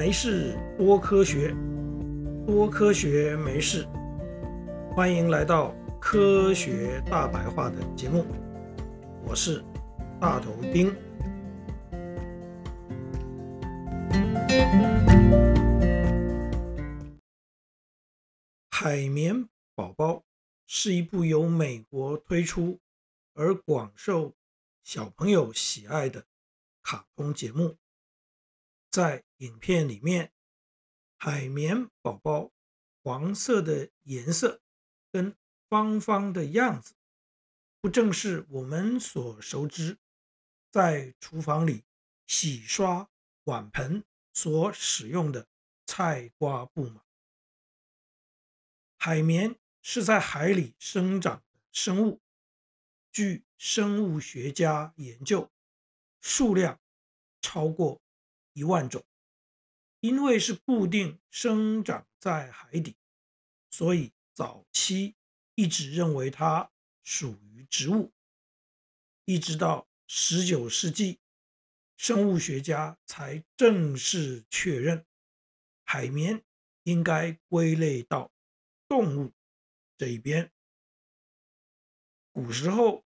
[0.00, 1.54] 没事多科学，
[2.46, 3.86] 多科学没事。
[4.96, 8.24] 欢迎来到科学大白话的节目，
[9.26, 9.62] 我是
[10.18, 10.90] 大头丁。
[18.70, 20.24] 海绵宝宝
[20.66, 22.80] 是一部由美国推出
[23.34, 24.34] 而广受
[24.82, 26.24] 小朋友喜爱的
[26.82, 27.76] 卡通节目。
[28.90, 30.32] 在影片里面，
[31.16, 32.52] 海绵宝宝
[33.02, 34.60] 黄色的颜色
[35.10, 35.34] 跟
[35.68, 36.94] 方方的样子，
[37.80, 39.98] 不正是我们所熟知
[40.70, 41.84] 在厨房里
[42.26, 43.08] 洗刷
[43.44, 45.48] 碗盆所使用的
[45.86, 47.02] 菜瓜布吗？
[48.98, 52.20] 海绵是在海里生长的生物，
[53.10, 55.50] 据生物学家研究，
[56.20, 56.78] 数量
[57.40, 58.02] 超过
[58.52, 59.02] 一万种，
[60.00, 62.96] 因为是固定生长在海底，
[63.70, 65.14] 所以早期
[65.54, 66.70] 一直认为它
[67.02, 68.12] 属于植物。
[69.24, 71.20] 一直到十九世纪，
[71.96, 75.06] 生物学家才正式确认
[75.84, 76.42] 海绵
[76.82, 78.32] 应该归类到
[78.88, 79.32] 动物
[79.96, 80.50] 这一边。
[82.32, 83.04] 古时候，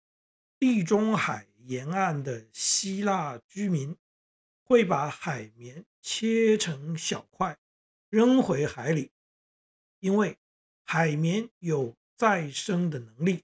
[0.57, 3.97] 地中海沿岸的希腊居民。
[4.71, 7.57] 会把海绵切成小块，
[8.09, 9.11] 扔回海里，
[9.99, 10.37] 因为
[10.83, 13.43] 海绵有再生的能力，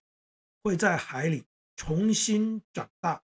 [0.64, 3.24] 会在海里重新长大。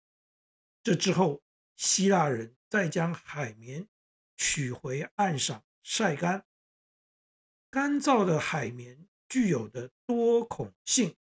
[0.83, 1.42] 这之后，
[1.77, 3.89] 希腊人再将海绵
[4.36, 6.47] 取回岸上晒干。
[7.70, 11.16] 干燥的海绵具有的多孔性，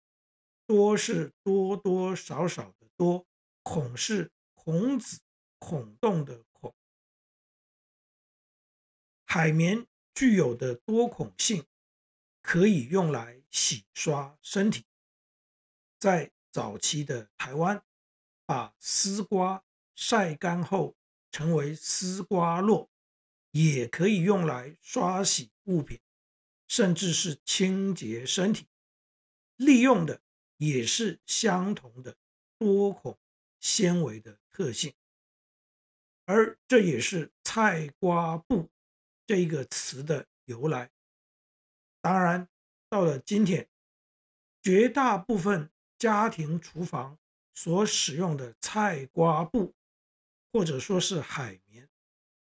[0.67, 3.27] 多是多多少少的多，
[3.63, 5.21] 孔是孔子
[5.59, 6.45] 孔洞的。
[9.31, 11.67] 海绵具有的多孔性，
[12.41, 14.87] 可以用来洗刷身体。
[15.99, 17.85] 在早期的台湾，
[18.47, 19.63] 把丝瓜
[19.95, 20.97] 晒干后
[21.31, 22.89] 成为丝瓜络，
[23.51, 26.01] 也可以用来刷洗物品，
[26.67, 28.67] 甚至是清洁身体。
[29.57, 30.23] 利用的
[30.57, 32.17] 也是相同的
[32.57, 33.19] 多孔
[33.61, 34.95] 纤维的特性，
[36.25, 38.71] 而这也是菜瓜布。
[39.29, 40.91] 这一个词的由来，
[42.01, 42.49] 当然
[42.89, 43.69] 到了今天，
[44.63, 47.19] 绝大部分家庭厨房
[47.53, 49.75] 所使用的菜瓜布，
[50.51, 51.91] 或者说是海绵，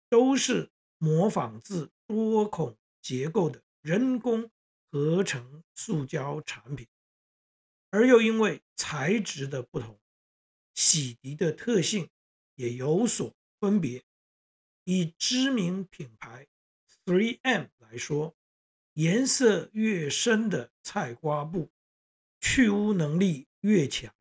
[0.10, 4.50] 都是模仿自多孔结构的人工
[4.90, 6.88] 合成塑胶产品，
[7.92, 10.00] 而又因为材质的不同，
[10.74, 12.10] 洗涤的特性
[12.56, 14.04] 也有所分别，
[14.86, 16.48] 以知名品牌。
[17.06, 18.34] 3M 来说，
[18.94, 21.70] 颜色越深的菜瓜布，
[22.40, 24.14] 去污能力越强，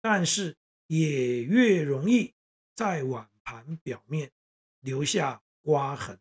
[0.00, 2.34] 但是也越容易
[2.76, 4.30] 在碗盘表面
[4.78, 6.20] 留下刮痕。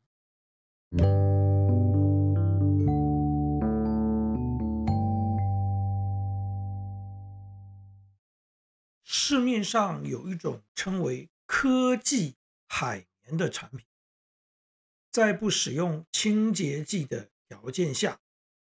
[9.03, 12.36] 市面上有一种称为科技
[12.68, 13.86] 海绵的产品。
[15.13, 18.19] 在不使用清洁剂的条件下，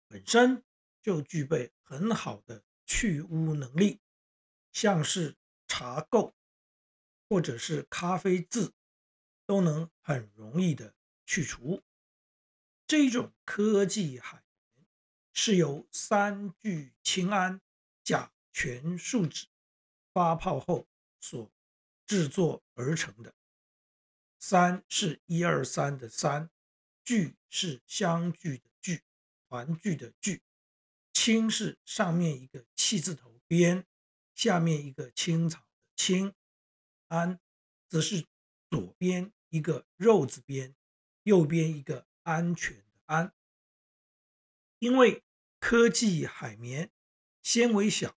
[0.07, 0.63] 本身
[1.01, 3.99] 就具备很好的去污能力，
[4.71, 5.35] 像是
[5.67, 6.33] 茶垢
[7.27, 8.71] 或者是咖啡渍，
[9.45, 10.95] 都能很容易的
[11.25, 11.83] 去除。
[12.87, 14.41] 这种科技海
[14.77, 14.87] 绵
[15.33, 17.59] 是由三聚氰胺
[18.01, 19.47] 甲醛树脂
[20.13, 20.87] 发泡后
[21.19, 21.51] 所
[22.07, 23.33] 制作而成的。
[24.39, 26.49] 三是一二三的三，
[27.03, 29.03] 聚是相聚的聚，
[29.49, 30.41] 团聚的聚，
[31.11, 33.85] 氰是上面一个气字头边，
[34.33, 35.65] 下面一个青草的
[35.97, 36.33] 青，
[37.09, 37.37] 安
[37.89, 38.25] 则是
[38.69, 40.73] 左边一个肉字边，
[41.23, 43.33] 右边一个安全的安。
[44.79, 45.25] 因为
[45.59, 46.89] 科技海绵
[47.43, 48.17] 纤维小，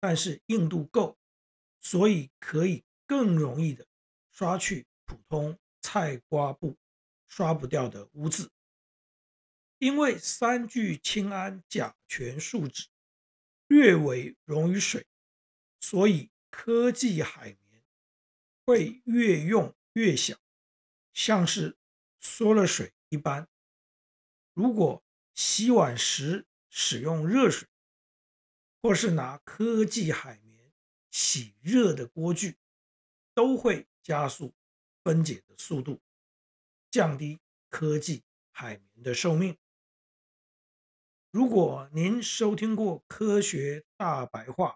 [0.00, 1.18] 但是硬度够，
[1.78, 3.86] 所以可以更容易的
[4.30, 4.86] 刷去。
[5.10, 6.78] 普通菜瓜布
[7.26, 8.48] 刷不掉的污渍，
[9.78, 12.86] 因为三聚氰胺甲醛树脂
[13.66, 15.08] 略微溶于水，
[15.80, 17.82] 所以科技海绵
[18.64, 20.38] 会越用越小，
[21.12, 21.76] 像是
[22.20, 23.48] 缩了水一般。
[24.54, 25.02] 如果
[25.34, 27.66] 洗碗时使用热水，
[28.80, 30.72] 或是拿科技海绵
[31.10, 32.58] 洗热的锅具，
[33.34, 34.54] 都会加速
[35.02, 36.00] 分解的速度，
[36.90, 37.38] 降低
[37.68, 39.56] 科技海绵的寿命。
[41.30, 44.72] 如果您收听过《科学大白话》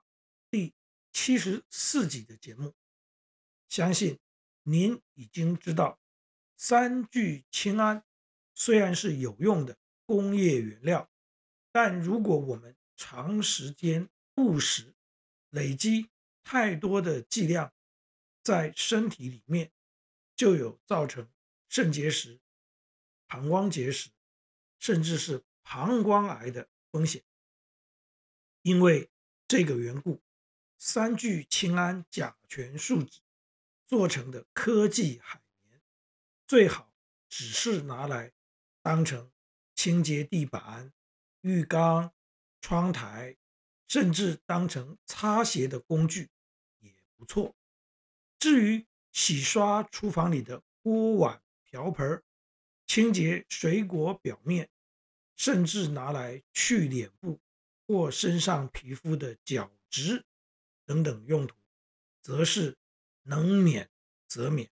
[0.51, 0.73] 第
[1.13, 2.75] 七十四集的节目，
[3.69, 4.19] 相信
[4.63, 5.99] 您已经知道，
[6.57, 8.05] 三聚氰胺
[8.55, 9.77] 虽然是有用的
[10.07, 11.11] 工业原料，
[11.73, 14.95] 但如果我们长时间误食，
[15.51, 16.09] 累积
[16.45, 17.73] 太多的剂量
[18.45, 19.73] 在身体里面，
[20.37, 21.31] 就有造成
[21.69, 22.41] 肾结石、
[23.27, 24.11] 膀胱结石，
[24.79, 27.23] 甚至是膀胱癌的风险。
[28.63, 29.11] 因为
[29.47, 30.23] 这个缘故，
[30.79, 33.21] 三聚氰胺甲醛树脂
[33.87, 35.83] 做成的科技海绵，
[36.47, 36.93] 最好
[37.29, 38.33] 只是拿来
[38.83, 39.31] 当成
[39.75, 40.93] 清洁地板、
[41.43, 42.15] 浴缸、
[42.61, 43.37] 窗台，
[43.87, 46.31] 甚至当成擦鞋的工具
[46.79, 47.55] 也不错。
[48.39, 52.21] 至于洗刷厨房里的锅碗瓢盆，
[52.85, 54.69] 清洁水果表面，
[55.37, 57.39] 甚至拿来去脸部
[57.87, 60.27] 或身上皮肤的角质
[60.85, 61.55] 等等用途，
[62.23, 62.77] 则是
[63.23, 63.89] 能免
[64.27, 64.69] 则免。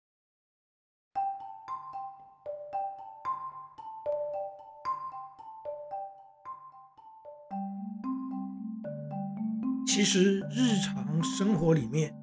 [9.87, 12.15] 其实日常生活里面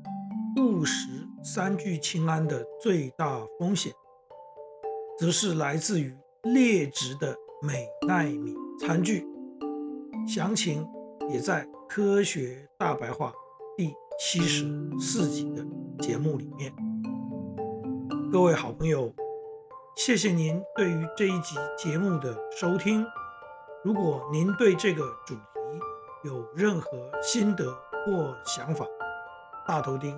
[0.57, 3.91] 误食三聚氰胺的最大风险，
[5.19, 9.27] 则是来自于劣质的美奈米餐具。
[10.25, 10.87] 详情
[11.29, 13.29] 也在《科学大白话》
[13.75, 14.63] 第七十
[14.97, 15.65] 四集的
[15.99, 16.73] 节目里面。
[18.31, 19.13] 各位好朋友，
[19.97, 23.05] 谢谢您对于这一集节目的收听。
[23.83, 25.41] 如果您对这个主题，
[26.23, 26.89] 有任何
[27.21, 27.69] 心得
[28.05, 28.87] 或想法，
[29.67, 30.17] 大头钉